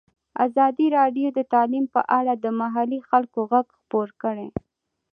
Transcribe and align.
ازادي 0.45 0.85
راډیو 0.97 1.27
د 1.33 1.39
تعلیم 1.53 1.85
په 1.95 2.01
اړه 2.19 2.33
د 2.37 2.45
محلي 2.59 2.99
خلکو 3.09 3.39
غږ 3.51 3.67
خپور 3.77 4.07
کړی. 4.21 4.47